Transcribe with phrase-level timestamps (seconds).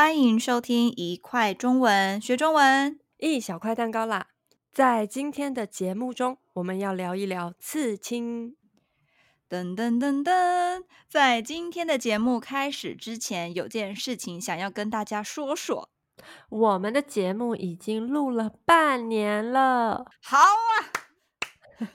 [0.00, 4.28] 欢迎收听一块中文学中文，一小块蛋糕啦！
[4.70, 8.54] 在今天的节目中，我们要聊一聊刺青。
[9.50, 15.90] 噔噔噔噔，在今天的节目开始之前，有件事情想要跟大家说说。
[16.48, 20.70] 我们的节目已经录了半年了，好啊！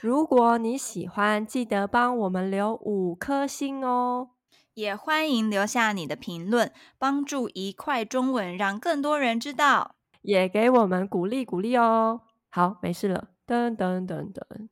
[0.00, 4.30] 如果你喜欢，记得帮我们留五颗星哦。
[4.74, 12.22] 也欢迎留下你的评论，帮助一块中文让更多人知道，也给我们鼓励鼓励哦。
[12.50, 14.68] 好，没事了，噔噔噔噔。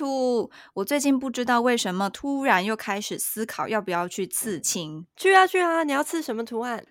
[0.00, 5.06] 兔，我最近不知道为什么突然又开始思考要不要去刺青。
[5.14, 5.84] 去啊去啊！
[5.84, 6.86] 你要刺什么图案？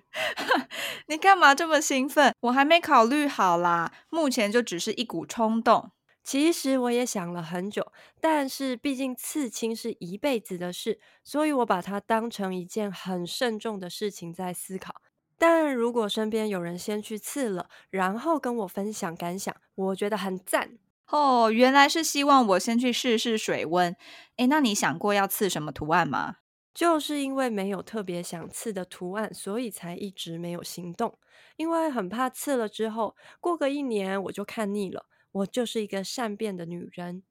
[1.07, 2.35] 你干嘛这么兴奋？
[2.41, 5.89] 我还没考虑好啦，目前就只是一股冲动。
[6.23, 14.93] 其实我也想了很久，但是毕竟刺青是一辈子的事，所以我把它当成一件很慎重的事情在思考。
[15.39, 20.77] 但如果身边有人先去刺了，然后跟我分享感想，我觉得很赞。
[21.09, 23.95] 哦，原来是希望我先去试试水温。
[24.37, 26.35] 诶，那你想过要刺什么图案吗？
[26.73, 31.17] 就是因为没有特别想刺的图案，所以才一直没有行动。
[31.57, 35.07] 因为很怕刺了之后，过个一年我就看腻了。
[35.31, 37.23] 我就是一个善变的女人。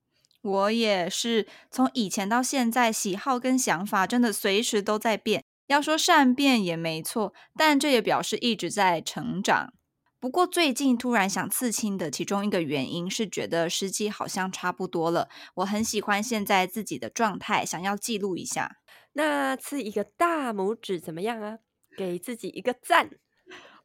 [0.42, 5.44] 我也是，从以前到现在，喜好跟想法真的随时都在变。
[5.66, 9.72] 要说善变也没错，但这也表示一直在成长。
[10.20, 15.28] 不过最近突然想刺青的其中一个原因是觉得时机好像差不多了。
[15.56, 18.78] 我很喜欢现在自己的状态，想要记录一下。
[19.12, 21.58] 那刺一个大拇指怎么样啊？
[21.97, 23.10] 给自己一个赞！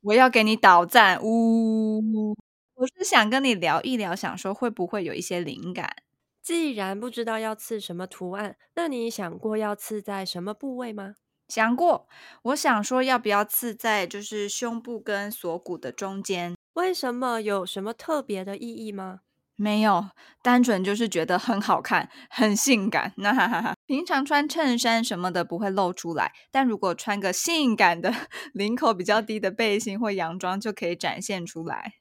[0.02, 1.20] 我要给你倒赞！
[1.24, 2.36] 呜，
[2.76, 5.96] 我是想跟你聊一聊，想说会不会有一些灵感。
[6.42, 11.16] 既然不知道要刺什么图案，那你想过要刺在什么部位吗？
[11.48, 12.08] 想过，
[12.44, 16.56] 我想说要不要刺在就是胸部跟锁骨的中间？
[16.74, 17.40] 为什么？
[17.42, 19.20] 有什么特别的意义吗？
[19.56, 20.08] 没有，
[20.42, 23.14] 单纯就是觉得很好看，很性感。
[23.18, 28.12] 那哈哈哈，平常穿衬衫什么的不会露出来，但如果穿个性感的
[28.54, 31.94] 领口比较低的背心或洋装，就可以展现出来。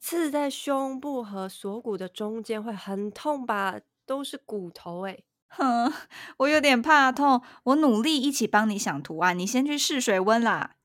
[0.00, 3.78] 刺在胸部和锁骨的中间会很痛吧？
[4.04, 5.24] 都是骨头诶。
[5.56, 5.92] 哼，
[6.38, 7.42] 我有点怕痛。
[7.64, 10.76] 我努力一起帮你想图案，你先去试水温啦。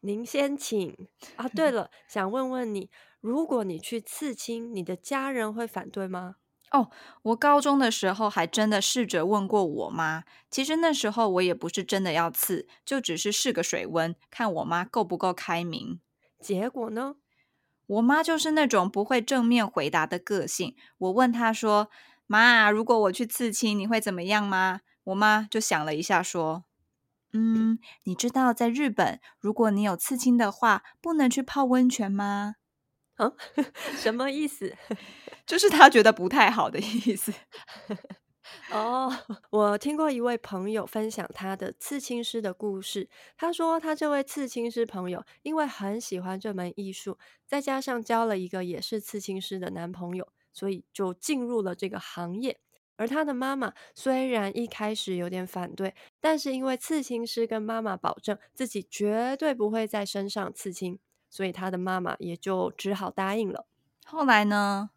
[0.00, 1.08] 您先请。
[1.36, 6.36] 啊，对了，想问问你，如果你去刺青，你的家人会反对吗？
[6.72, 6.90] 哦，
[7.22, 10.24] 我高中的时候还真的试着问过我妈。
[10.50, 16.00] 其实那时候我也不是真的要刺，就只是试个水温，看我妈够不够开明。
[16.40, 17.14] 结果呢？
[17.86, 20.74] 我妈就是那种不会正面回答的个性。
[20.98, 21.88] 我问她说，
[22.26, 24.80] 妈，如果我去刺青，你会怎么样吗？
[25.04, 26.64] 我妈就想了一下，说
[27.32, 32.56] ：“嗯，你知道在日本，如果你有刺青的话，不能去泡温泉吗？”
[33.16, 33.32] 啊，
[33.96, 34.76] 什么意思？
[35.46, 37.32] 就是他觉得不太好的意思。
[38.70, 39.12] 哦，
[39.50, 43.08] 我听过一位朋友分享他的刺青师的故事。
[43.36, 50.28] 他说，他这位刺青师朋友因为很喜欢这门艺术，再加上交了一个也是刺青师的男朋友。
[50.56, 52.58] 所以就进入了这个行业，
[52.96, 63.66] 而他的妈妈虽然一开始有点反对，但是因为刺青师跟妈妈保证自己绝对不会在身上刺青，所以他的妈妈也就只好答应了。
[64.06, 64.88] 后来呢？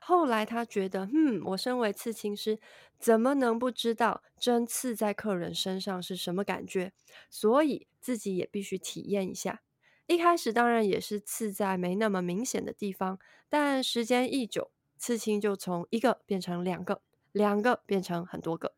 [0.00, 2.58] 后来他觉得，嗯，我身为刺青师，
[2.98, 6.92] 怎么能不知道针刺在客人身上是什么感觉？
[7.30, 9.62] 所以自己也必须体验一下。
[10.06, 13.18] 一开始当然也是刺在没那么明显的地方，
[13.48, 17.02] 但时间一久，刺青就从一个变成两个，
[17.32, 18.74] 两个变成很多个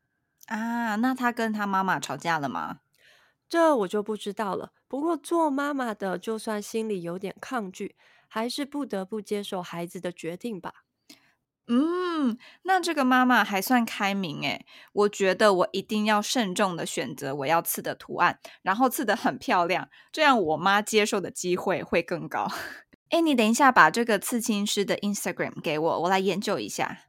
[0.46, 0.96] 啊！
[0.96, 2.80] 那他跟他妈妈吵架了吗？
[3.48, 4.72] 这我就不知道了。
[4.88, 10.84] 不过做妈妈的，就算心里有点抗拒，还是不得不接受孩子的决定吧。
[11.66, 14.64] 嗯，那这个妈妈还算开明诶。
[14.92, 22.48] 我觉得我一定要慎重的选择我要刺的图案，然后刺得很漂亮，这样我妈接受的机会会更高。
[23.10, 27.06] 哎，你等一下，把这个刺青师的 Instagram 给我，我来研究一下。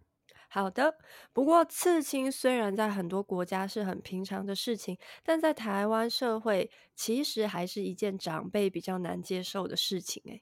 [0.49, 0.95] 好的。
[1.33, 10.23] 不过刺青虽然在很多国家是很平常的事情，但在台湾社会其实还是一件长辈比较难接受的事情。
[10.27, 10.41] 哎，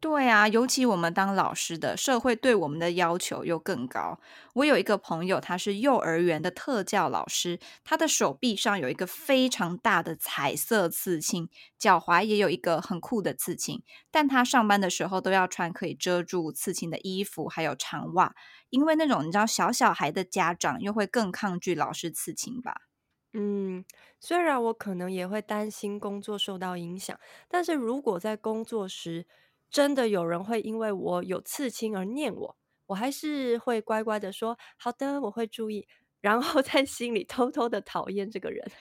[0.00, 4.20] 对啊，尤其我们当老师的，社会对我们的要求又更高。
[4.54, 13.82] 我有一个朋友，他是幼儿园的特教老师，他的手臂上有一个非常大的彩色刺青，脚踝也有一个很酷的刺青。
[14.12, 18.32] 但他上班的时候都要穿可以遮住刺青的衣服，还有长袜，
[18.70, 22.82] 因为那种你知道小小孩的家长又会更抗拒老师刺青吧。
[23.34, 23.84] 嗯，
[24.20, 27.18] 虽然我可能也会担心工作受到影响，
[27.48, 29.26] 但是如果在工作时，
[29.70, 32.56] 真的有人会因为我有刺青而念我，
[32.86, 35.86] 我还是会乖乖的说好的，我会注意，
[36.20, 38.72] 然后在心里偷偷的讨厌这个人。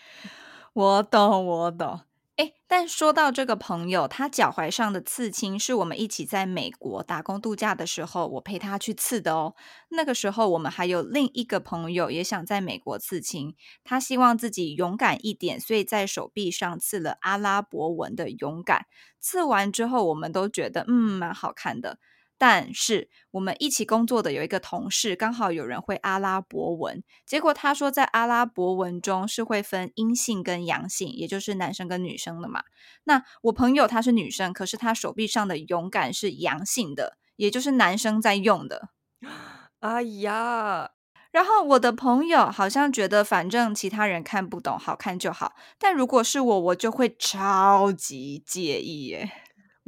[0.73, 2.06] 我懂，我懂。
[2.37, 9.55] 诶，但说到这个朋友，他脚踝上的刺青是我们一起在美国打工度假的时候，我陪他去刺的哦。
[9.89, 18.85] 那个时候我们还有另一个朋友也想在美国刺青，他希望自己勇敢一点，所以在手臂上刺了阿拉伯文的勇敢。
[19.19, 21.97] 刺完之后，我们都觉得嗯，蛮好看的。
[22.37, 32.63] 但是我们一起工作的有一个同事，刚好有人会阿拉伯文，结果他说在阿拉伯文中是会分阴性跟阳性，也就是男生跟女生的嘛。
[33.05, 38.89] 那我朋友她是女生，可是她手臂上的勇敢是阳性的，也就是男生在用的。
[39.79, 40.91] 哎呀，
[41.31, 49.31] 然后我的朋友好像觉得反正其他人看不懂，好看就好，但如果是我，我就会超级介意耶。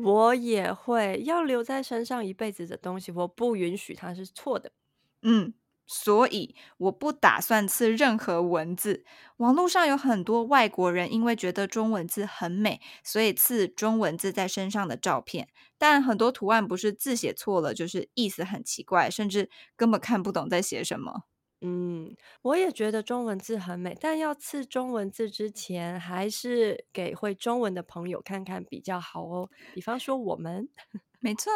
[0.04, 4.72] 我也会要留在身上一辈子的东西，我不允许它是错的。
[5.22, 5.54] 嗯，
[5.88, 9.04] 所以我不打算刺任何文字。
[9.38, 15.50] 网络上有很多外国人因为觉得中文字很美，所以刺中文字在身上的照片。
[15.78, 21.24] 但很多图案不是字写错了，就是意思很奇怪，甚至根本看不懂在写什么。
[21.62, 29.50] 嗯，我也觉得中文字很美，但要刺中文字之前，还是给会中文的朋友看看比较好哦。
[29.74, 30.70] 比方说我们，
[31.20, 31.52] 没错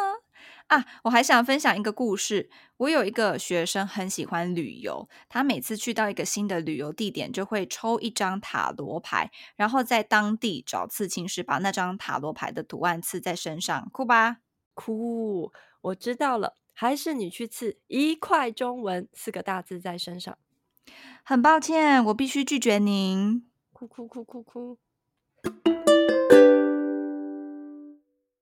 [0.66, 0.84] 啊。
[1.04, 2.50] 我还想分享一个故事。
[2.76, 14.36] 我有一个学生很喜欢旅游，他每次去到一个新的旅游地点，就会抽一张塔罗牌，然后在当地找刺青师把那张塔罗牌的图案刺在身上，酷吧？
[14.74, 16.54] 酷，我知道了。
[16.74, 20.36] 还是你去刺一块中文四个大字在身上？
[21.22, 23.46] 很抱歉，我必须拒绝您。
[23.72, 24.78] 哭哭哭哭哭！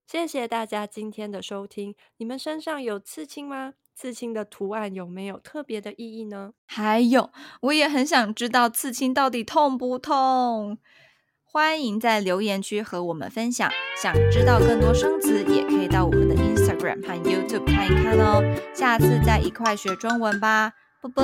[0.07, 1.95] 谢谢大家今天的收听。
[2.17, 3.75] 你们身上有刺青吗？
[3.95, 6.55] 刺青的图案有没有特别的意义呢？
[6.65, 7.31] 还有，
[7.61, 10.79] 我也很想知道刺青到底痛不痛。
[11.55, 13.71] 欢迎在留言区和我们分享。
[14.03, 18.43] 想知道更多生词，也可以到我们的 Instagram 和 YouTube 看一看哦。
[18.75, 20.73] 下次再一块学中文吧，
[21.03, 21.23] 啵啵。